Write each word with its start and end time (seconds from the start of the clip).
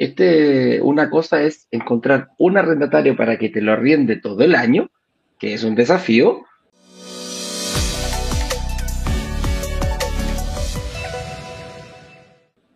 Este, 0.00 0.80
una 0.80 1.10
cosa 1.10 1.42
es 1.42 1.68
encontrar 1.70 2.30
un 2.38 2.56
arrendatario 2.56 3.14
para 3.16 3.36
que 3.36 3.50
te 3.50 3.60
lo 3.60 3.70
arriende 3.70 4.16
todo 4.16 4.42
el 4.42 4.54
año, 4.54 4.90
que 5.38 5.52
es 5.52 5.62
un 5.62 5.74
desafío. 5.74 6.46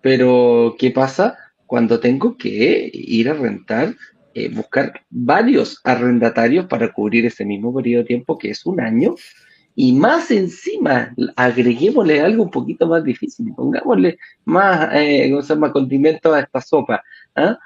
Pero, 0.03 0.77
¿qué 0.79 0.91
pasa 0.91 1.39
cuando 1.65 1.99
tengo 1.99 2.37
que 2.37 2.91
ir 2.93 3.31
a 3.31 3.33
rentar, 3.33 3.95
eh, 4.35 4.51
buscar 4.51 4.93
varios 5.09 5.81
arrendatarios 5.83 6.67
para 6.67 6.93
cubrir 6.93 7.25
ese 7.25 7.47
mismo 7.47 7.75
periodo 7.75 8.03
de 8.03 8.09
tiempo, 8.09 8.37
que 8.37 8.51
es 8.51 8.67
un 8.67 8.83
año? 8.83 9.15
Y 9.77 9.93
más 9.93 10.31
encima, 10.31 11.15
agreguémosle 11.35 12.21
algo 12.21 12.45
un 12.45 12.51
poquito 12.51 12.87
más 12.87 13.03
difícil, 13.03 13.53
pongámosle 13.57 14.19
más, 14.45 14.89
eh, 14.95 15.37
más 15.57 15.73
condimento 15.73 16.33
a 16.33 16.41
esta 16.41 16.61
sopa, 16.61 17.03
¿ah? 17.35 17.59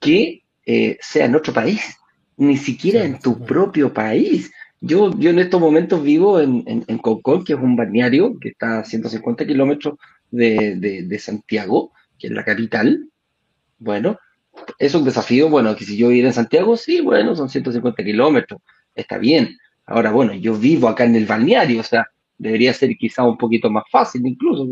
que 0.00 0.42
eh, 0.66 0.98
sea 1.00 1.26
en 1.26 1.36
otro 1.36 1.52
país, 1.52 1.96
ni 2.36 2.56
siquiera 2.56 3.04
en 3.04 3.20
tu 3.20 3.38
propio 3.44 3.92
país. 3.92 4.50
Yo, 4.80 5.16
yo 5.16 5.30
en 5.30 5.38
estos 5.38 5.60
momentos 5.60 6.02
vivo 6.02 6.40
en, 6.40 6.64
en, 6.66 6.98
Concón, 6.98 7.44
que 7.44 7.52
es 7.52 7.58
un 7.60 7.76
balneario 7.76 8.36
que 8.40 8.48
está 8.48 8.80
a 8.80 8.84
150 8.84 9.46
kilómetros 9.46 9.94
de, 10.32 10.74
de, 10.74 11.02
de, 11.02 11.18
Santiago, 11.20 11.92
que 12.18 12.26
es 12.26 12.32
la 12.32 12.44
capital. 12.44 13.08
Bueno, 13.78 14.18
es 14.80 14.94
un 14.96 15.04
desafío, 15.04 15.48
bueno, 15.48 15.76
que 15.76 15.84
si 15.84 15.96
yo 15.96 16.08
viviera 16.08 16.28
en 16.28 16.34
Santiago, 16.34 16.76
sí, 16.76 17.00
bueno, 17.00 17.36
son 17.36 17.48
150 17.48 18.02
kilómetros, 18.02 18.60
está 18.96 19.18
bien, 19.18 19.56
Ahora, 19.86 20.12
bueno, 20.12 20.34
yo 20.34 20.54
vivo 20.54 20.88
acá 20.88 21.04
en 21.04 21.16
el 21.16 21.26
balneario, 21.26 21.80
o 21.80 21.84
sea, 21.84 22.06
debería 22.38 22.72
ser 22.72 22.96
quizá 22.96 23.24
un 23.24 23.38
poquito 23.38 23.70
más 23.70 23.84
fácil 23.90 24.26
incluso, 24.26 24.66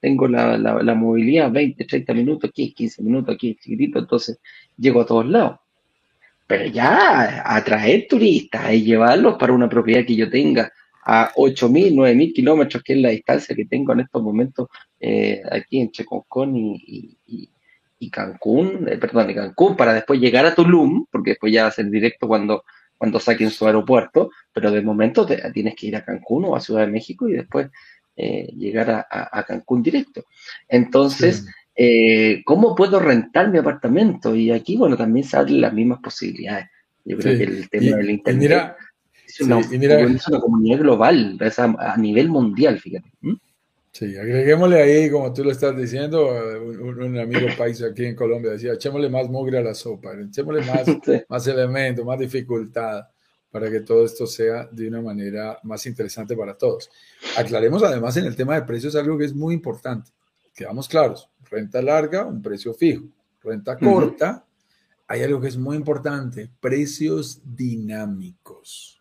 tengo 0.00 0.28
la, 0.28 0.94
movilidad 0.94 1.50
20, 1.50 1.84
30 1.84 2.14
minutos 2.14 2.50
aquí, 2.50 2.72
15 2.72 3.02
minutos 3.02 3.34
aquí, 3.34 3.56
chiquitito, 3.60 3.98
entonces 3.98 4.38
llego 4.76 5.00
a 5.00 5.06
todos 5.06 5.26
lados. 5.26 5.58
Pero 6.46 6.66
ya 6.66 7.42
atraer 7.44 8.06
turistas 8.08 8.72
y 8.72 8.82
llevarlos 8.82 9.36
para 9.36 9.52
una 9.52 9.68
propiedad 9.68 10.06
que 10.06 10.16
yo 10.16 10.30
tenga 10.30 10.72
a 11.04 11.32
8.000, 11.34 11.94
9.000 11.94 12.32
kilómetros, 12.34 12.82
que 12.82 12.92
es 12.92 13.00
la 13.00 13.10
distancia 13.10 13.56
que 13.56 13.64
tengo 13.64 13.92
en 13.92 14.00
estos 14.00 14.22
momentos 14.22 14.68
eh, 15.00 15.42
aquí 15.50 15.80
entre 15.80 16.04
Concón 16.04 16.56
y, 16.56 17.16
y, 17.98 18.10
Cancún, 18.10 18.88
eh, 18.88 18.96
perdón, 18.96 19.30
y 19.30 19.34
Cancún, 19.34 19.76
para 19.76 19.92
después 19.92 20.20
llegar 20.20 20.46
a 20.46 20.54
Tulum, 20.54 21.06
porque 21.10 21.30
después 21.30 21.52
ya 21.52 21.62
va 21.62 21.68
a 21.68 21.72
ser 21.72 21.90
directo 21.90 22.28
cuando 22.28 22.62
cuando 22.98 23.20
saquen 23.20 23.50
su 23.50 23.66
aeropuerto, 23.66 24.30
pero 24.52 24.70
de 24.70 24.82
momento 24.82 25.24
tienes 25.24 25.74
que 25.76 25.86
ir 25.86 25.96
a 25.96 26.04
Cancún 26.04 26.44
o 26.44 26.56
a 26.56 26.60
Ciudad 26.60 26.80
de 26.82 26.92
México 26.92 27.28
y 27.28 27.32
después 27.32 27.70
eh, 28.16 28.52
llegar 28.56 29.06
a, 29.08 29.44
Cancún 29.44 29.82
directo. 29.82 30.24
Entonces, 30.68 31.46
eh, 31.74 32.42
¿cómo 32.44 32.74
puedo 32.74 32.98
rentar 32.98 33.48
mi 33.48 33.58
apartamento? 33.58 34.34
Y 34.34 34.50
aquí, 34.50 34.76
bueno, 34.76 34.96
también 34.96 35.24
salen 35.24 35.60
las 35.60 35.72
mismas 35.72 36.00
posibilidades. 36.00 36.66
Yo 37.04 37.16
creo 37.16 37.38
que 37.38 37.44
el 37.44 37.70
tema 37.70 37.96
del 37.96 38.10
Internet 38.10 38.74
es, 39.24 39.40
una, 39.40 40.40
comunidad 40.40 40.80
global, 40.80 41.38
a, 41.78 41.96
nivel 41.96 42.28
mundial, 42.28 42.80
fíjate. 42.80 43.10
Sí, 43.98 44.16
agreguémosle 44.16 44.80
ahí, 44.80 45.10
como 45.10 45.32
tú 45.32 45.42
lo 45.42 45.50
estás 45.50 45.76
diciendo, 45.76 46.28
un, 46.28 47.18
amigo 47.18 47.48
país 47.58 47.82
aquí 47.82 48.04
en 48.04 48.14
Colombia 48.14 48.52
decía, 48.52 48.74
echémosle 48.74 49.10
más 49.10 49.28
mugre 49.28 49.58
a 49.58 49.60
la 49.60 49.74
sopa, 49.74 50.12
echémosle 50.12 50.64
más, 50.64 50.86
más 51.28 51.46
elementos, 51.48 52.04
más 52.04 52.16
dificultad 52.16 53.08
para 53.50 53.68
que 53.68 53.80
todo 53.80 54.04
esto 54.04 54.24
sea 54.24 54.68
de 54.70 54.86
una 54.86 55.02
manera 55.02 55.58
más 55.64 55.84
interesante 55.86 56.36
para 56.36 56.56
todos. 56.56 56.88
Aclaremos 57.36 57.82
además 57.82 58.16
en 58.18 58.26
el 58.26 58.36
tema 58.36 58.54
de 58.54 58.62
precios 58.62 58.94
algo 58.94 59.18
que 59.18 59.24
es 59.24 59.34
muy 59.34 59.52
importante. 59.52 60.12
Quedamos 60.54 60.86
claros, 60.86 61.28
renta 61.50 61.82
larga, 61.82 62.24
un 62.24 62.40
precio 62.40 62.74
fijo. 62.74 63.02
Renta 63.42 63.76
corta, 63.76 64.46
hay 65.08 65.24
algo 65.24 65.40
que 65.40 65.48
es 65.48 65.56
muy 65.56 65.76
importante, 65.76 66.48
precios 66.60 67.40
dinámicos. 67.44 68.97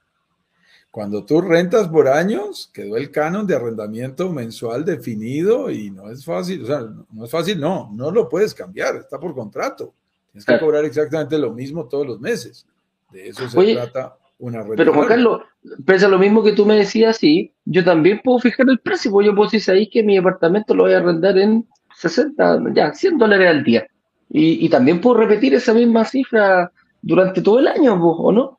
Cuando 0.97 1.23
tú 1.23 1.41
rentas 1.41 1.89
por 1.89 2.07
años, 2.07 2.71
quedó 2.73 2.97
el 2.97 3.11
canon 3.11 3.45
de 3.45 3.55
arrendamiento 3.55 4.31
mensual 4.31 4.83
definido 4.83 5.69
y 5.69 5.91
no 5.91 6.09
es 6.09 6.25
fácil, 6.25 6.63
o 6.63 6.65
sea, 6.65 6.87
no 7.11 7.23
es 7.23 7.29
fácil, 7.29 7.59
no, 7.59 7.91
no 7.93 8.09
lo 8.09 8.27
puedes 8.27 8.55
cambiar, 8.55 8.95
está 8.95 9.19
por 9.19 9.35
contrato. 9.35 9.93
Tienes 10.31 10.43
que 10.43 10.57
cobrar 10.57 10.85
exactamente 10.85 11.37
lo 11.37 11.53
mismo 11.53 11.87
todos 11.87 12.07
los 12.07 12.19
meses. 12.19 12.65
De 13.11 13.27
eso 13.27 13.47
se 13.47 13.73
trata 13.75 14.17
una 14.39 14.61
renta. 14.61 14.75
Pero 14.77 14.91
Juan 14.95 15.07
Carlos, 15.07 15.41
pese 15.85 16.05
a 16.05 16.09
lo 16.09 16.17
mismo 16.17 16.41
que 16.41 16.53
tú 16.53 16.65
me 16.65 16.77
decías, 16.77 17.17
sí, 17.17 17.53
yo 17.63 17.83
también 17.83 18.19
puedo 18.23 18.39
fijar 18.39 18.67
el 18.67 18.79
precio, 18.79 19.11
porque 19.11 19.27
yo 19.27 19.35
puedo 19.35 19.51
decir, 19.51 19.71
ahí 19.71 19.87
que 19.87 20.01
mi 20.01 20.17
apartamento 20.17 20.73
lo 20.73 20.85
voy 20.85 20.93
a 20.93 20.97
arrendar 20.97 21.37
en 21.37 21.67
60, 21.95 22.73
ya, 22.73 22.91
100 22.91 23.19
dólares 23.19 23.49
al 23.49 23.63
día. 23.63 23.85
Y, 24.31 24.65
y 24.65 24.69
también 24.69 24.99
puedo 24.99 25.17
repetir 25.17 25.53
esa 25.53 25.75
misma 25.75 26.05
cifra 26.05 26.71
durante 27.03 27.43
todo 27.43 27.59
el 27.59 27.67
año, 27.67 27.93
¿o 28.03 28.31
no? 28.31 28.56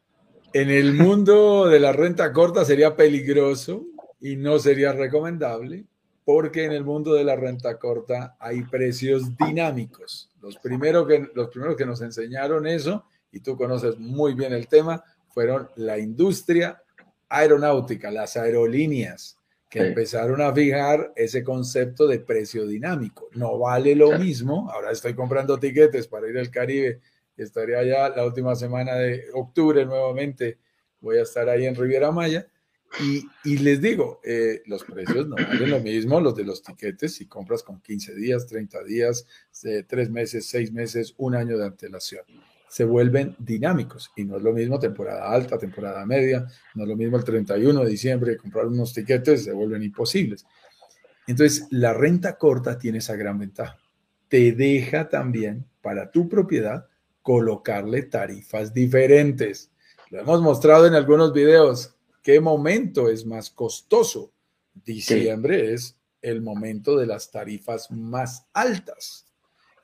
En 0.55 0.71
el 0.71 0.95
mundo 0.95 1.67
de 1.67 1.79
la 1.79 1.93
renta 1.93 2.33
corta 2.33 2.65
sería 2.65 2.97
peligroso 2.97 3.85
y 4.21 4.37
no 4.37 4.59
sería 4.59 4.93
recomendable 4.93 5.85
porque 6.25 6.65
en 6.65 6.73
el 6.73 6.85
mundo 6.85 7.15
de 7.15 7.25
la 7.25 7.37
renta 7.37 7.79
corta 7.79 8.37
hay 8.39 8.63
precios 8.63 9.37
dinámicos. 9.37 10.31
Los, 10.41 10.59
primero 10.59 11.07
que, 11.07 11.27
los 11.35 11.49
primeros 11.49 11.77
que 11.77 11.87
nos 11.87 12.01
enseñaron 12.03 12.67
eso, 12.67 13.05
y 13.33 13.41
tú 13.41 13.57
conoces 13.57 13.99
muy 13.99 14.35
bien 14.35 14.53
el 14.53 14.69
tema, 14.69 15.03
fueron 15.31 15.69
la 15.77 15.99
industria 15.99 16.83
aeronáutica, 17.29 18.11
las 18.11 18.37
aerolíneas, 18.37 19.39
que 19.69 19.81
empezaron 19.81 20.41
a 20.41 20.53
fijar 20.53 21.13
ese 21.15 21.45
concepto 21.45 22.07
de 22.07 22.21
precio 22.21 22.67
dinámico. 22.67 23.29
No 23.35 23.59
vale 23.59 23.95
lo 23.95 24.19
mismo, 24.19 24.71
ahora 24.71 24.93
estoy 24.93 25.15
comprando 25.15 25.59
tiquetes 25.59 26.09
para 26.09 26.29
ir 26.29 26.39
al 26.39 26.51
Caribe 26.51 27.01
Estaría 27.39 27.79
allá 27.79 28.09
la 28.11 28.27
última 28.27 28.55
semana 28.57 28.95
de 28.97 29.27
octubre 29.33 29.87
nuevamente. 29.87 30.59
Voy 31.01 31.19
a 31.19 31.23
estar 31.23 31.49
ahí 31.49 31.67
en 31.67 31.77
Riviera 31.77 32.11
Maya. 32.11 32.47
Y, 33.45 33.59
les 33.59 33.81
digo, 33.81 34.21
eh, 34.25 34.63
los 34.67 34.83
precios 34.83 35.29
no 35.29 35.37
valen 35.37 35.71
lo 35.71 35.79
mismo, 35.79 36.21
los 36.21 36.35
de 36.35 36.45
los 36.45 36.63
tiquetes, 36.63 37.15
si 37.15 37.27
compras 37.27 37.63
con 37.63 37.81
15 37.81 38.15
días, 38.15 38.47
30 38.47 38.83
días, 38.83 39.27
3 39.61 39.85
eh, 39.91 40.11
meses, 40.11 40.47
6 40.47 40.73
meses, 40.73 41.15
un 41.19 41.35
año 41.35 41.59
de 41.59 41.67
antelación. 41.67 42.25
Se 42.69 42.85
vuelven 42.85 43.37
dinámicos 43.39 44.11
y 44.17 44.25
no 44.25 44.39
es 44.39 44.43
lo 44.43 44.53
mismo 44.53 44.79
temporada 44.79 45.31
alta, 45.31 45.59
temporada 45.59 46.05
media, 46.07 46.47
no 46.75 46.85
es 46.85 46.89
lo 46.89 46.97
mismo 46.97 47.19
el 47.19 47.25
31 47.25 47.85
de 47.85 47.91
diciembre, 47.91 48.37
comprar 48.37 48.67
unos 48.67 48.93
tiquetes 48.95 49.45
se 49.45 49.53
vuelven 49.53 49.83
imposibles. 49.83 50.47
Entonces, 51.27 51.67
la 51.71 51.93
renta 51.93 52.37
corta 52.37 52.79
tiene 52.79 52.99
esa 52.99 53.17
gran 53.17 53.39
ventaja. 53.39 53.79
Te 54.29 54.53
deja 54.53 55.09
también 55.09 55.67
para 55.83 56.11
tu 56.11 56.29
propiedad 56.29 56.89
colocarle 57.29 58.05
tarifas 58.05 58.73
diferentes. 58.73 59.71
Lo 60.09 60.21
hemos 60.21 60.41
mostrado 60.41 60.87
en 60.87 60.95
algunos 60.95 61.35
videos. 61.35 61.95
¿Qué 62.23 62.41
momento 62.41 63.11
es 63.11 63.27
más 63.27 63.51
costoso? 63.51 64.33
Diciembre 64.73 65.75
es 65.75 66.01
el 66.23 66.41
momento 66.41 66.97
de 66.97 67.05
las 67.05 67.31
tarifas 67.31 67.91
más 67.91 68.47
altas. 68.55 69.27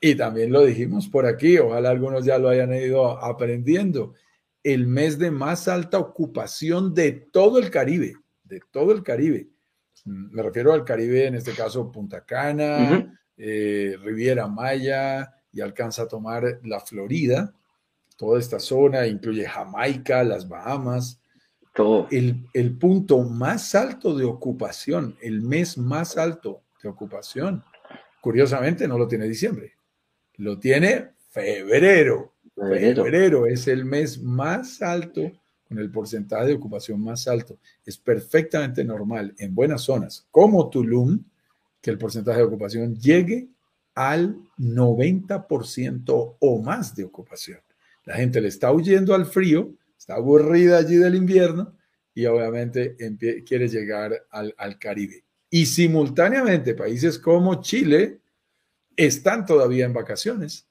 Y 0.01 0.15
también 0.15 0.51
lo 0.51 0.65
dijimos 0.65 1.07
por 1.07 1.27
aquí, 1.27 1.59
ojalá 1.59 1.91
algunos 1.91 2.25
ya 2.25 2.39
lo 2.39 2.49
hayan 2.49 2.73
ido 2.73 3.23
aprendiendo. 3.23 4.15
El 4.63 4.87
mes 4.87 5.19
de 5.19 5.29
más 5.29 5.67
alta 5.67 5.99
ocupación 5.99 6.95
de 6.95 7.11
todo 7.11 7.59
el 7.59 7.69
Caribe, 7.69 8.15
de 8.43 8.59
todo 8.71 8.91
el 8.91 9.03
Caribe. 9.03 9.49
Me 10.05 10.41
refiero 10.41 10.73
al 10.73 10.83
Caribe, 10.83 11.27
en 11.27 11.35
este 11.35 11.51
caso 11.51 11.91
Punta 11.91 12.25
Cana, 12.25 13.15
eh, 13.37 13.97
Riviera 14.01 14.47
Maya, 14.47 15.31
y 15.55 15.61
alcanza 15.61 16.03
a 16.03 16.07
tomar 16.07 16.59
la 16.63 16.81
Florida, 16.81 17.53
toda 18.17 18.39
esta 18.39 18.59
zona, 18.59 19.07
incluye 19.07 19.47
Jamaica, 19.47 20.21
las 20.23 20.47
Bahamas. 20.47 21.21
Todo. 21.73 22.07
El, 22.11 22.45
el 22.53 22.77
punto 22.77 23.23
más 23.23 23.73
alto 23.73 24.15
de 24.15 24.25
ocupación, 24.25 25.17
el 25.21 25.41
mes 25.41 25.77
más 25.77 26.17
alto 26.17 26.61
de 26.83 26.89
ocupación, 26.89 27.63
curiosamente 28.21 28.85
no 28.85 28.97
lo 28.97 29.07
tiene 29.07 29.25
diciembre, 29.25 29.73
lo 30.35 30.59
tiene 30.59 31.11
febrero. 31.29 32.33
Febrero, 32.53 33.03
febrero 33.03 33.45
es 33.45 33.67
el 33.67 33.85
mes 33.85 34.21
más 34.21 34.81
alto 34.81 35.31
con 35.67 35.79
el 35.79 35.89
porcentaje 35.89 36.47
de 36.47 36.53
ocupación 36.55 37.01
más 37.01 37.27
alto. 37.27 37.59
Es 37.85 37.97
perfectamente 37.97 38.83
normal 38.83 39.33
en 39.37 39.55
buenas 39.55 39.81
zonas 39.81 40.27
como 40.31 40.69
Tulum 40.69 41.23
que 41.81 41.91
el 41.91 41.97
porcentaje 41.97 42.39
de 42.39 42.45
ocupación 42.45 42.95
llegue 42.95 43.49
al 43.95 44.37
90% 44.59 46.35
o 46.39 46.61
más 46.61 46.95
de 46.95 47.05
ocupación. 47.05 47.59
La 48.03 48.15
gente 48.15 48.39
le 48.39 48.49
está 48.49 48.71
huyendo 48.71 49.15
al 49.15 49.25
frío, 49.25 49.73
está 49.97 50.15
aburrida 50.15 50.77
allí 50.77 50.97
del 50.97 51.15
invierno 51.15 51.75
y 52.13 52.25
obviamente 52.27 52.95
quiere 53.45 53.67
llegar 53.67 54.25
al, 54.29 54.79
Caribe. 54.79 55.23
Y 55.49 55.65
simultáneamente 55.65 56.75
países 56.75 57.17
como 57.17 57.61
Chile 57.61 58.19
están 58.95 59.45
todavía 59.45 59.85
en 59.85 59.93
vacaciones, 59.93 60.67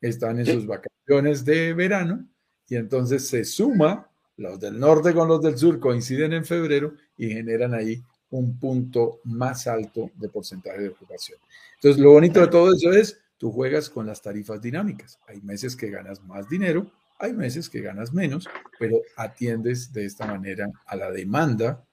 están 0.00 0.38
en 0.38 0.46
sus 0.46 0.66
vacaciones 0.66 1.44
de 1.44 1.74
verano 1.74 2.26
y 2.68 2.76
entonces 2.76 3.28
se 3.28 3.44
suma, 3.44 4.10
los 4.36 4.60
del 4.60 4.78
norte 4.78 5.12
con 5.12 5.28
los 5.28 5.42
del 5.42 5.58
sur 5.58 5.80
coinciden 5.80 6.32
en 6.32 6.44
febrero 6.44 6.94
y 7.16 7.28
generan 7.30 7.74
ahí 7.74 8.02
un 8.30 8.58
punto 8.58 9.20
más 9.24 9.66
alto 9.66 10.10
de 10.16 10.28
porcentaje 10.28 10.80
de 10.80 10.88
ocupación. 10.90 11.38
Entonces, 11.76 12.00
lo 12.02 12.12
bonito 12.12 12.40
de 12.40 12.48
todo 12.48 12.72
eso 12.74 12.92
es 12.92 13.20
tú 13.38 13.52
juegas 13.52 13.88
con 13.88 14.06
las 14.06 14.20
tarifas 14.20 14.60
dinámicas. 14.60 15.18
Hay 15.26 15.40
meses 15.40 15.76
que 15.76 15.90
ganas 15.90 16.22
más 16.24 16.48
dinero, 16.48 16.90
hay 17.18 17.32
meses 17.32 17.68
que 17.68 17.80
ganas 17.80 18.12
menos, 18.12 18.48
pero 18.78 19.00
atiendes 19.16 19.92
de 19.92 20.04
esta 20.04 20.26
manera 20.26 20.68
a 20.86 20.96
la 20.96 21.10
demanda 21.10 21.84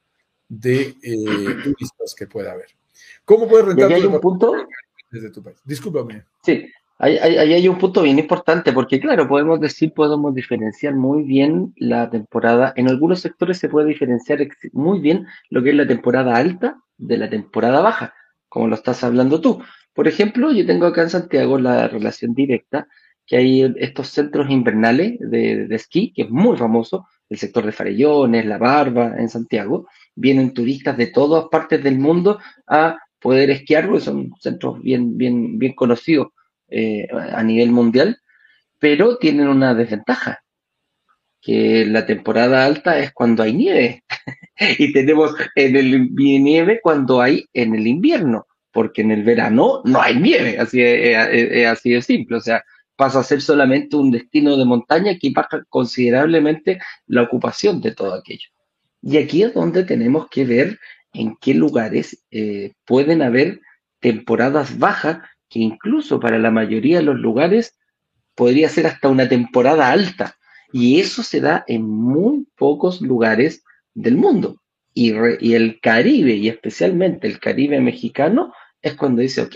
de 0.47 0.95
eh, 1.01 1.55
turistas 1.63 2.13
que 2.15 2.27
pueda 2.27 2.51
haber. 2.51 2.69
¿Cómo 3.23 3.47
puedes 3.47 3.65
rentar 3.65 3.91
hay 3.91 4.05
un 4.05 4.19
punto? 4.19 4.53
desde 5.11 5.29
tu 5.29 5.41
país? 5.41 5.57
Discúlpame. 5.63 6.25
Sí, 6.43 6.69
ahí 6.97 7.17
hay, 7.17 7.53
hay, 7.53 7.67
un 7.67 7.77
punto 7.77 8.01
bien 8.01 8.19
importante, 8.19 8.71
porque 8.73 8.99
claro, 8.99 9.27
podemos 9.27 9.59
decir, 9.59 9.93
podemos 9.93 10.33
diferenciar 10.33 10.95
muy 10.95 11.23
bien 11.23 11.73
la 11.77 12.09
temporada, 12.09 12.73
en 12.75 12.89
algunos 12.89 13.19
sectores 13.19 13.57
se 13.57 13.69
puede 13.69 13.87
diferenciar 13.87 14.39
muy 14.73 14.99
bien 14.99 15.25
lo 15.49 15.63
que 15.63 15.71
es 15.71 15.75
la 15.75 15.87
temporada 15.87 16.35
alta 16.35 16.77
de 16.97 17.17
la 17.17 17.29
temporada 17.29 17.81
baja, 17.81 18.13
como 18.47 18.67
lo 18.67 18.75
estás 18.75 19.03
hablando 19.03 19.41
tú. 19.41 19.61
Por 19.93 20.07
ejemplo, 20.07 20.51
yo 20.51 20.65
tengo 20.65 20.85
acá 20.87 21.03
en 21.03 21.09
Santiago 21.09 21.57
la 21.57 21.87
relación 21.87 22.33
directa, 22.33 22.87
que 23.25 23.37
hay 23.37 23.73
estos 23.77 24.09
centros 24.09 24.49
invernales 24.49 25.17
de, 25.19 25.67
de 25.67 25.75
esquí, 25.75 26.13
que 26.13 26.23
es 26.23 26.29
muy 26.29 26.57
famoso, 26.57 27.07
el 27.29 27.37
sector 27.37 27.65
de 27.65 27.71
Farellones, 27.71 28.45
La 28.45 28.57
Barba, 28.57 29.15
en 29.17 29.29
Santiago. 29.29 29.87
Vienen 30.15 30.53
turistas 30.53 30.95
de 30.95 31.07
todas 31.07 31.45
partes 31.49 31.83
del 31.83 31.97
mundo 31.97 32.39
a 32.67 32.97
poder 33.19 33.49
esquiar, 33.49 33.87
porque 33.87 34.01
son 34.01 34.31
centros 34.39 34.81
bien, 34.81 35.17
bien, 35.17 35.57
bien 35.57 35.73
conocidos 35.73 36.27
eh, 36.69 37.07
a 37.11 37.43
nivel 37.43 37.71
mundial, 37.71 38.17
pero 38.79 39.17
tienen 39.17 39.47
una 39.47 39.73
desventaja, 39.73 40.43
que 41.41 41.85
la 41.85 42.05
temporada 42.05 42.65
alta 42.65 42.97
es 42.99 43.11
cuando 43.13 43.43
hay 43.43 43.53
nieve, 43.53 44.03
y 44.79 44.91
tenemos 44.93 45.35
en 45.55 45.75
el 45.75 46.13
nieve 46.15 46.79
cuando 46.81 47.21
hay 47.21 47.45
en 47.53 47.75
el 47.75 47.87
invierno, 47.87 48.47
porque 48.71 49.01
en 49.01 49.11
el 49.11 49.23
verano 49.23 49.81
no 49.85 50.01
hay 50.01 50.19
nieve, 50.19 50.57
así 50.59 50.81
es, 50.81 51.67
así 51.67 51.91
de 51.91 52.01
simple, 52.01 52.37
o 52.37 52.41
sea, 52.41 52.63
pasa 52.95 53.19
a 53.19 53.23
ser 53.23 53.41
solamente 53.41 53.95
un 53.95 54.11
destino 54.11 54.57
de 54.57 54.65
montaña 54.65 55.17
que 55.19 55.31
baja 55.31 55.63
considerablemente 55.69 56.79
la 57.07 57.23
ocupación 57.23 57.81
de 57.81 57.91
todo 57.91 58.13
aquello. 58.13 58.49
Y 59.01 59.17
aquí 59.17 59.43
es 59.43 59.53
donde 59.53 59.83
tenemos 59.83 60.27
que 60.29 60.45
ver 60.45 60.79
en 61.13 61.35
qué 61.39 61.53
lugares 61.53 62.25
eh, 62.31 62.73
pueden 62.85 63.21
haber 63.21 63.61
temporadas 63.99 64.77
bajas, 64.77 65.19
que 65.49 65.59
incluso 65.59 66.19
para 66.19 66.37
la 66.37 66.51
mayoría 66.51 66.97
de 66.97 67.03
los 67.03 67.19
lugares 67.19 67.77
podría 68.35 68.69
ser 68.69 68.87
hasta 68.87 69.09
una 69.09 69.27
temporada 69.29 69.91
alta. 69.91 70.35
Y 70.71 70.99
eso 70.99 71.23
se 71.23 71.39
da 71.39 71.63
en 71.67 71.89
muy 71.89 72.47
pocos 72.57 73.01
lugares 73.01 73.63
del 73.93 74.17
mundo. 74.17 74.61
Y, 74.93 75.13
y 75.39 75.53
el 75.53 75.79
Caribe, 75.79 76.35
y 76.35 76.49
especialmente 76.49 77.27
el 77.27 77.39
Caribe 77.39 77.79
mexicano, 77.79 78.53
es 78.81 78.95
cuando 78.95 79.21
dice, 79.21 79.41
ok, 79.41 79.55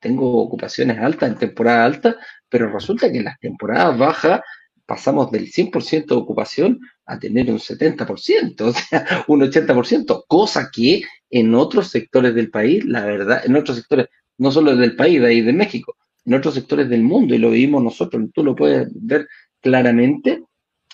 tengo 0.00 0.40
ocupaciones 0.42 0.98
altas 0.98 1.30
en 1.30 1.38
temporada 1.38 1.84
alta, 1.84 2.16
pero 2.48 2.70
resulta 2.70 3.10
que 3.10 3.18
en 3.18 3.24
las 3.24 3.38
temporadas 3.38 3.98
bajas 3.98 4.40
pasamos 4.86 5.30
del 5.30 5.50
100% 5.50 6.06
de 6.06 6.14
ocupación 6.14 6.80
a 7.04 7.18
tener 7.18 7.50
un 7.50 7.58
70%, 7.58 8.60
o 8.60 8.72
sea, 8.72 9.24
un 9.28 9.40
80%, 9.40 10.24
cosa 10.26 10.70
que 10.72 11.02
en 11.30 11.54
otros 11.54 11.88
sectores 11.90 12.34
del 12.34 12.50
país, 12.50 12.84
la 12.84 13.04
verdad, 13.04 13.42
en 13.44 13.56
otros 13.56 13.76
sectores, 13.76 14.06
no 14.38 14.50
solo 14.50 14.76
del 14.76 14.96
país, 14.96 15.20
de 15.20 15.28
ahí 15.28 15.40
de 15.40 15.52
México, 15.52 15.96
en 16.24 16.34
otros 16.34 16.54
sectores 16.54 16.88
del 16.88 17.02
mundo, 17.02 17.34
y 17.34 17.38
lo 17.38 17.50
vivimos 17.50 17.82
nosotros, 17.82 18.24
tú 18.34 18.44
lo 18.44 18.54
puedes 18.54 18.88
ver 18.94 19.28
claramente, 19.60 20.42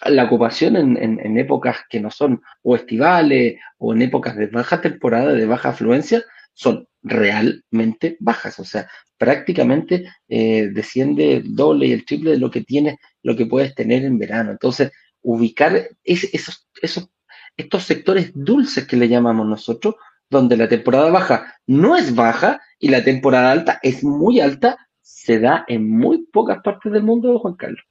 la 0.07 0.25
ocupación 0.25 0.77
en, 0.77 0.97
en 0.99 1.39
épocas 1.39 1.79
que 1.89 2.01
no 2.01 2.11
son 2.11 2.43
o 2.63 2.75
estivales 2.75 3.57
o 3.79 3.95
en 3.95 4.03
épocas 4.03 4.37
de 4.37 4.49
baja 4.49 4.81
temporada, 4.81 5.33
de 5.33 5.47
baja 5.47 5.71
afluencia, 5.71 6.25
son 6.53 6.89
realmente 7.03 8.17
bajas, 8.21 8.59
o 8.59 8.65
sea, 8.65 8.89
prácticamente 9.19 10.09
eh, 10.29 10.69
desciende 10.73 11.37
el 11.37 11.55
doble 11.55 11.87
y 11.87 11.93
el 11.93 12.05
triple 12.05 12.33
de 12.33 12.39
lo 12.39 12.51
que 12.51 12.63
tienes, 12.63 12.97
lo 13.23 13.37
que 13.37 13.47
puedes 13.47 13.75
tener 13.75 14.05
en 14.05 14.19
verano. 14.19 14.51
Entonces, 14.51 14.93
ubicar 15.23 15.89
esos, 16.03 16.69
esos, 16.81 17.11
estos 17.57 17.85
sectores 17.85 18.33
dulces 18.35 18.87
que 18.87 18.97
le 18.97 19.09
llamamos 19.09 19.47
nosotros, 19.47 19.97
donde 20.35 20.57
la 20.57 20.69
temporada 20.69 21.11
baja 21.11 21.55
no 21.67 21.97
es 21.97 22.15
baja 22.15 22.61
y 22.79 22.89
la 22.89 23.03
temporada 23.03 23.51
alta 23.51 23.81
es 23.83 24.05
muy 24.05 24.41
alta, 24.41 24.77
se 25.01 25.41
da 25.41 25.65
en 25.69 25.89
muy 25.89 26.27
pocas 26.27 26.59
partes 26.63 26.93
del 26.93 27.03
mundo, 27.03 27.39
Juan 27.39 27.55
Carlos. 27.55 27.83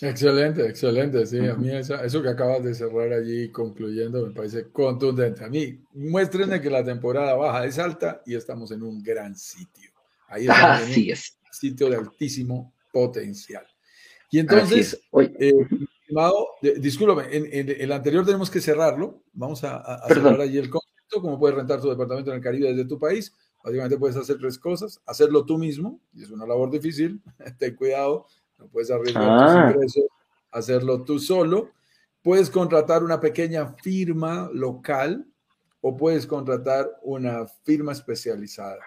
Excelente, 0.00 0.66
excelente. 0.66 1.26
Sí, 1.26 1.38
a 1.38 1.54
mí 1.54 1.70
eso, 1.70 2.22
que 2.22 2.28
acabas 2.28 2.64
de 2.64 2.74
cerrar 2.74 3.12
allí 3.12 3.50
concluyendo 3.50 4.26
me 4.26 4.32
parece 4.32 4.70
contundente. 4.70 5.44
A 5.44 5.48
mí, 5.48 5.82
muéstrenme 5.92 6.60
que 6.60 6.70
la 6.70 6.84
temporada 6.84 7.34
baja 7.34 7.64
es 7.66 7.78
alta 7.78 8.22
y 8.24 8.34
estamos 8.34 8.70
en 8.70 8.82
un 8.82 9.02
gran 9.02 9.36
sitio. 9.36 9.90
Ahí 10.28 10.46
Así 10.48 11.10
es. 11.10 11.38
Sitio 11.50 11.90
de 11.90 11.96
altísimo 11.96 12.74
potencial. 12.92 13.66
Y 14.30 14.38
entonces, 14.38 15.00
eh, 15.38 15.52
estimado, 16.00 16.48
discúlpame, 16.78 17.24
en, 17.30 17.68
el 17.68 17.92
anterior 17.92 18.24
tenemos 18.24 18.50
que 18.50 18.60
cerrarlo. 18.60 19.22
Vamos 19.32 19.62
a, 19.64 20.06
cerrar 20.08 20.40
allí 20.40 20.58
el 20.58 20.70
concepto, 20.70 20.95
cómo 21.10 21.38
puedes 21.38 21.56
rentar 21.56 21.80
tu 21.80 21.88
departamento 21.88 22.30
en 22.30 22.36
el 22.36 22.42
Caribe 22.42 22.68
desde 22.68 22.84
tu 22.84 22.98
país. 22.98 23.32
Básicamente 23.62 23.98
puedes 23.98 24.16
hacer 24.16 24.38
tres 24.38 24.58
cosas. 24.58 25.00
Hacerlo 25.06 25.44
tú 25.44 25.58
mismo, 25.58 26.00
y 26.12 26.22
es 26.22 26.30
una 26.30 26.46
labor 26.46 26.70
difícil. 26.70 27.22
Ten 27.58 27.74
cuidado 27.74 28.26
no 28.58 28.68
puedes 28.68 28.90
arriesgar 28.90 29.24
tus 29.24 29.56
ah. 29.56 29.70
ingresos, 29.70 30.04
hacerlo 30.50 31.02
tú 31.02 31.18
solo. 31.18 31.70
Puedes 32.22 32.50
contratar 32.50 33.04
una 33.04 33.20
pequeña 33.20 33.74
firma 33.82 34.50
local 34.52 35.26
o 35.80 35.96
puedes 35.96 36.26
contratar 36.26 36.90
una 37.02 37.46
firma 37.64 37.92
especializada. 37.92 38.80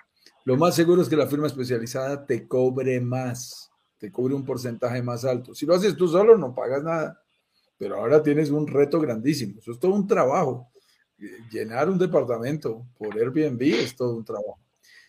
Lo 0.43 0.57
más 0.57 0.75
seguro 0.75 1.01
es 1.01 1.09
que 1.09 1.15
la 1.15 1.27
firma 1.27 1.47
especializada 1.47 2.25
te 2.25 2.47
cobre 2.47 2.99
más, 2.99 3.71
te 3.97 4.11
cobre 4.11 4.33
un 4.33 4.43
porcentaje 4.43 5.01
más 5.01 5.23
alto. 5.23 5.53
Si 5.53 5.65
lo 5.65 5.75
haces 5.75 5.95
tú 5.95 6.07
solo, 6.07 6.37
no 6.37 6.53
pagas 6.53 6.83
nada. 6.83 7.21
Pero 7.77 7.95
ahora 7.95 8.21
tienes 8.21 8.49
un 8.49 8.67
reto 8.67 8.99
grandísimo. 8.99 9.59
Eso 9.59 9.71
es 9.71 9.79
todo 9.79 9.93
un 9.93 10.05
trabajo. 10.05 10.68
Llenar 11.51 11.89
un 11.89 11.97
departamento 11.97 12.85
por 12.97 13.15
Airbnb 13.15 13.61
es 13.61 13.95
todo 13.95 14.15
un 14.15 14.23
trabajo. 14.23 14.59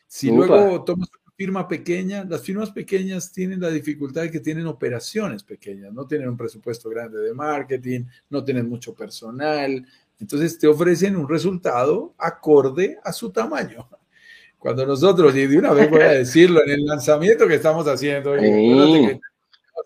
Si 0.06 0.30
luego 0.30 0.82
tomas 0.84 1.08
firma 1.40 1.66
pequeña, 1.66 2.22
las 2.24 2.42
firmas 2.42 2.70
pequeñas 2.70 3.32
tienen 3.32 3.62
la 3.62 3.70
dificultad 3.70 4.20
de 4.20 4.30
que 4.30 4.40
tienen 4.40 4.66
operaciones 4.66 5.42
pequeñas, 5.42 5.90
no 5.90 6.06
tienen 6.06 6.28
un 6.28 6.36
presupuesto 6.36 6.90
grande 6.90 7.18
de 7.18 7.32
marketing, 7.32 8.04
no 8.28 8.44
tienen 8.44 8.68
mucho 8.68 8.94
personal, 8.94 9.86
entonces 10.18 10.58
te 10.58 10.66
ofrecen 10.66 11.16
un 11.16 11.26
resultado 11.26 12.12
acorde 12.18 12.98
a 13.02 13.10
su 13.10 13.30
tamaño. 13.32 13.88
Cuando 14.58 14.84
nosotros, 14.84 15.34
y 15.34 15.46
de 15.46 15.56
una 15.56 15.72
vez 15.72 15.88
voy 15.88 16.02
a 16.02 16.10
decirlo, 16.10 16.62
en 16.62 16.72
el 16.72 16.84
lanzamiento 16.84 17.48
que 17.48 17.54
estamos 17.54 17.86
haciendo, 17.86 18.36
y 18.36 19.18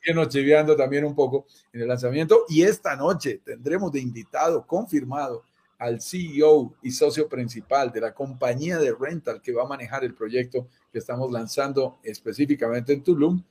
que 0.02 0.12
nos 0.12 0.28
chiviando 0.30 0.74
también 0.74 1.04
un 1.04 1.14
poco 1.14 1.46
en 1.72 1.82
el 1.82 1.86
lanzamiento, 1.86 2.46
y 2.48 2.62
esta 2.62 2.96
noche 2.96 3.42
tendremos 3.44 3.92
de 3.92 4.00
invitado 4.00 4.66
confirmado 4.66 5.44
al 5.84 6.00
CEO 6.00 6.74
y 6.82 6.90
socio 6.90 7.28
principal 7.28 7.92
de 7.92 8.00
la 8.00 8.14
compañía 8.14 8.78
de 8.78 8.94
rental 8.98 9.42
que 9.42 9.52
va 9.52 9.64
a 9.64 9.68
manejar 9.68 10.02
el 10.02 10.14
proyecto 10.14 10.66
que 10.90 10.98
estamos 10.98 11.30
lanzando 11.30 11.98
específicamente 12.02 12.94
en 12.94 13.02
Tulum. 13.02 13.42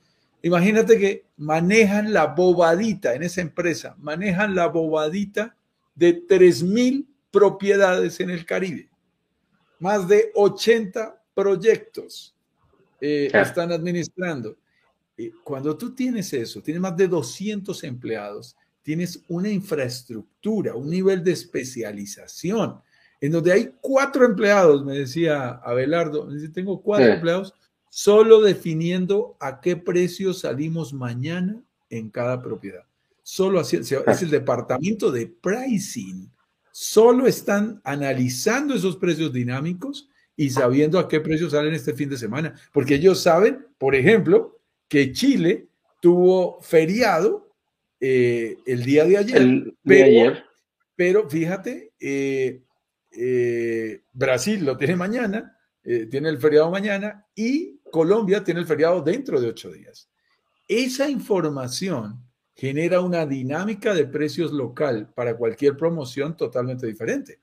Imagínate 0.42 0.98
que 0.98 1.24
manejan 1.36 2.12
la 2.12 2.26
bobadita 2.26 3.14
en 3.14 3.22
esa 3.22 3.40
empresa, 3.40 3.94
manejan 3.98 4.54
la 4.54 4.66
bobadita 4.66 5.56
de 5.94 6.26
3.000 6.26 7.06
propiedades 7.30 8.18
en 8.18 8.30
el 8.30 8.44
Caribe. 8.44 8.88
Más 9.78 10.08
de 10.08 10.32
80 10.34 11.22
proyectos 11.34 12.34
eh, 13.00 13.30
están 13.32 13.70
administrando. 13.70 14.56
Eh, 15.16 15.30
cuando 15.44 15.76
tú 15.76 15.94
tienes 15.94 16.32
eso, 16.32 16.60
tienes 16.60 16.80
más 16.80 16.96
de 16.96 17.06
200 17.06 17.84
empleados, 17.84 18.56
tienes 18.84 19.24
una 19.28 19.48
infraestructura, 19.50 20.74
un 20.74 20.90
nivel 20.90 21.24
de 21.24 21.32
especialización, 21.32 22.80
en 23.20 23.32
donde 23.32 23.50
hay 23.50 23.74
cuatro 23.80 24.26
empleados, 24.26 24.84
me 24.84 24.98
decía 24.98 25.48
Abelardo, 25.64 26.26
me 26.26 26.34
dice, 26.34 26.50
tengo 26.50 26.82
cuatro 26.82 27.06
empleados, 27.06 27.54
solo 27.88 28.42
definiendo 28.42 29.36
a 29.40 29.60
qué 29.60 29.76
precio 29.76 30.34
salimos 30.34 30.92
mañana 30.92 31.60
en 31.88 32.10
cada 32.10 32.42
propiedad. 32.42 32.84
Solo 33.22 33.58
así, 33.58 33.76
es 33.76 34.22
el 34.22 34.30
departamento 34.30 35.10
de 35.10 35.28
pricing. 35.28 36.30
Solo 36.70 37.26
están 37.26 37.80
analizando 37.84 38.74
esos 38.74 38.96
precios 38.96 39.32
dinámicos 39.32 40.10
y 40.36 40.50
sabiendo 40.50 40.98
a 40.98 41.08
qué 41.08 41.20
precio 41.20 41.48
salen 41.48 41.72
este 41.72 41.94
fin 41.94 42.10
de 42.10 42.18
semana. 42.18 42.54
Porque 42.70 42.96
ellos 42.96 43.22
saben, 43.22 43.66
por 43.78 43.94
ejemplo, 43.94 44.58
que 44.88 45.12
Chile 45.12 45.68
tuvo 46.00 46.60
feriado 46.60 47.53
eh, 48.00 48.56
el 48.66 48.84
día 48.84 49.04
de 49.04 49.18
ayer. 49.18 50.44
pero, 50.96 51.28
fíjate, 51.28 51.92
eh, 52.00 52.62
eh, 53.10 54.02
Brasil 54.12 54.64
lo 54.64 54.76
tiene 54.76 54.96
mañana, 54.96 55.56
tiene 55.82 56.30
el 56.30 56.38
feriado 56.38 56.70
mañana 56.70 57.26
y 57.34 57.78
Colombia 57.90 58.42
tiene 58.42 58.60
el 58.60 58.66
feriado 58.66 59.02
dentro 59.02 59.38
de 59.38 59.48
ocho 59.48 59.70
días. 59.70 60.08
Esa 60.66 61.10
información 61.10 62.24
genera 62.54 63.00
una 63.00 63.26
dinámica 63.26 63.92
de 63.92 64.06
precios 64.06 64.52
local 64.52 65.12
para 65.14 65.36
cualquier 65.36 65.76
promoción 65.76 66.36
totalmente 66.36 66.86
diferente. 66.86 67.38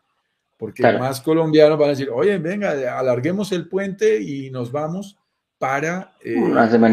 Porque 0.58 0.84
más 0.84 1.22
colombianos 1.22 1.78
van 1.78 1.88
a 1.88 1.92
decir, 1.92 2.10
oye, 2.12 2.38
venga, 2.38 2.98
alarguemos 2.98 3.52
el 3.52 3.68
puente 3.68 4.22
y 4.22 4.52
nos 4.52 4.72
vamos 4.72 5.18
para, 5.58 6.16
eh, 6.24 6.36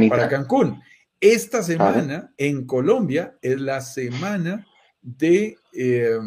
para 0.09 0.29
Cancún. 0.29 0.81
Esta 1.21 1.63
semana 1.63 2.33
en 2.37 2.65
Colombia 2.65 3.37
es 3.43 3.61
la 3.61 3.81
semana 3.81 4.67
de 5.03 5.57
eh, 5.73 6.19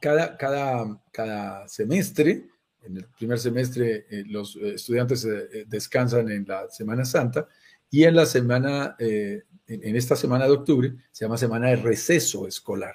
cada, 0.00 0.36
cada, 0.36 1.02
cada 1.12 1.66
semestre. 1.68 2.46
En 2.82 2.98
el 2.98 3.06
primer 3.06 3.38
semestre 3.38 4.06
eh, 4.08 4.24
los 4.26 4.56
estudiantes 4.56 5.24
eh, 5.24 5.64
descansan 5.66 6.30
en 6.30 6.46
la 6.46 6.68
Semana 6.70 7.04
Santa 7.04 7.48
y 7.90 8.04
en 8.04 8.14
la 8.14 8.26
semana, 8.26 8.94
eh, 8.98 9.42
en, 9.66 9.84
en 9.84 9.96
esta 9.96 10.14
semana 10.14 10.44
de 10.44 10.52
octubre, 10.52 10.94
se 11.10 11.24
llama 11.24 11.36
semana 11.36 11.68
de 11.68 11.76
receso 11.76 12.46
escolar. 12.46 12.94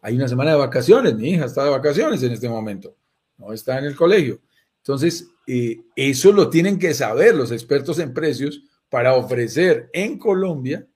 Hay 0.00 0.16
una 0.16 0.28
semana 0.28 0.50
de 0.52 0.58
vacaciones, 0.58 1.14
mi 1.14 1.30
hija 1.30 1.46
está 1.46 1.64
de 1.64 1.70
vacaciones 1.70 2.22
en 2.22 2.32
este 2.32 2.48
momento, 2.48 2.96
no 3.38 3.52
está 3.52 3.78
en 3.78 3.86
el 3.86 3.96
colegio. 3.96 4.40
Entonces, 4.78 5.28
eh, 5.46 5.80
eso 5.96 6.30
lo 6.30 6.50
tienen 6.50 6.78
que 6.78 6.92
saber 6.92 7.34
los 7.34 7.50
expertos 7.50 7.98
en 7.98 8.12
precios 8.12 8.62
para 8.94 9.16
ofrecer 9.16 9.90
en 9.92 10.16
Colombia 10.16 10.86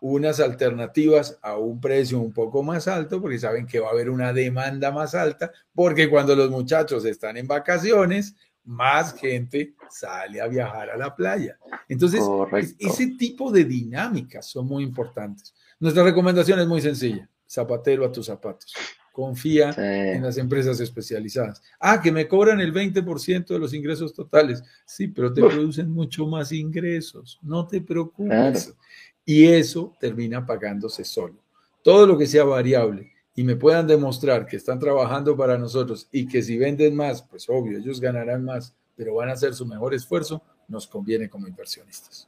unas 0.00 0.40
alternativas 0.40 1.38
a 1.42 1.56
un 1.58 1.80
precio 1.80 2.18
un 2.18 2.32
poco 2.32 2.64
más 2.64 2.88
alto, 2.88 3.20
porque 3.20 3.38
saben 3.38 3.68
que 3.68 3.78
va 3.78 3.86
a 3.86 3.92
haber 3.92 4.10
una 4.10 4.32
demanda 4.32 4.90
más 4.90 5.14
alta, 5.14 5.52
porque 5.72 6.10
cuando 6.10 6.34
los 6.34 6.50
muchachos 6.50 7.04
están 7.04 7.36
en 7.36 7.46
vacaciones, 7.46 8.34
más 8.64 9.14
gente 9.14 9.76
sale 9.88 10.40
a 10.40 10.48
viajar 10.48 10.90
a 10.90 10.96
la 10.96 11.14
playa. 11.14 11.56
Entonces, 11.88 12.18
Correcto. 12.18 12.74
ese 12.80 13.06
tipo 13.16 13.52
de 13.52 13.64
dinámicas 13.64 14.46
son 14.46 14.66
muy 14.66 14.82
importantes. 14.82 15.54
Nuestra 15.78 16.02
recomendación 16.02 16.58
es 16.58 16.66
muy 16.66 16.80
sencilla, 16.80 17.30
zapatero 17.48 18.04
a 18.04 18.10
tus 18.10 18.26
zapatos. 18.26 18.74
Confía 19.20 19.72
Sí. 19.74 19.80
en 19.82 20.22
las 20.22 20.38
empresas 20.38 20.80
especializadas. 20.80 21.62
Ah, 21.78 22.00
que 22.00 22.10
me 22.10 22.26
cobran 22.26 22.58
el 22.60 22.72
20% 22.72 23.52
de 23.52 23.58
los 23.60 23.74
ingresos 23.74 24.14
totales. 24.14 24.62
Sí, 24.86 25.08
pero 25.08 25.30
te 25.32 25.42
Uf. 25.42 25.52
producen 25.52 25.90
mucho 25.90 26.26
más 26.26 26.52
ingresos. 26.52 27.38
No 27.42 27.66
te 27.66 27.82
preocupes. 27.82 28.64
Claro. 28.64 28.78
Y 29.26 29.46
eso 29.46 29.94
termina 30.00 30.46
pagándose 30.46 31.04
solo. 31.04 31.36
Todo 31.82 32.06
lo 32.06 32.16
que 32.16 32.26
sea 32.26 32.44
variable 32.44 33.12
y 33.34 33.44
me 33.44 33.56
puedan 33.56 33.86
demostrar 33.86 34.46
que 34.46 34.56
están 34.56 34.78
trabajando 34.78 35.36
para 35.36 35.58
nosotros 35.58 36.08
y 36.10 36.26
que 36.26 36.42
si 36.42 36.56
venden 36.56 36.96
más, 36.96 37.20
pues 37.22 37.46
obvio, 37.48 37.76
ellos 37.78 38.00
ganarán 38.00 38.42
más, 38.44 38.74
pero 38.96 39.14
van 39.16 39.28
a 39.28 39.32
hacer 39.32 39.54
su 39.54 39.66
mejor 39.66 39.92
esfuerzo, 39.94 40.42
nos 40.66 40.86
conviene 40.86 41.28
como 41.28 41.46
inversionistas. 41.46 42.26